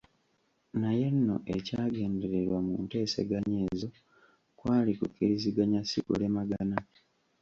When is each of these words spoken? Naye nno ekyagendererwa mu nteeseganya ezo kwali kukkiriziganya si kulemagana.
Naye 0.81 1.05
nno 1.15 1.35
ekyagendererwa 1.55 2.57
mu 2.67 2.75
nteeseganya 2.83 3.59
ezo 3.71 3.87
kwali 4.57 4.91
kukkiriziganya 4.99 5.79
si 5.89 5.99
kulemagana. 6.05 6.77